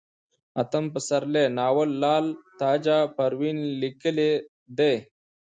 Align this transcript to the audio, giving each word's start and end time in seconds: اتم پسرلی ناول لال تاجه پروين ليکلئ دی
اتم 0.61 0.85
پسرلی 0.93 1.45
ناول 1.57 1.89
لال 2.03 2.25
تاجه 2.59 2.97
پروين 3.15 3.57
ليکلئ 3.81 4.31
دی 4.77 4.93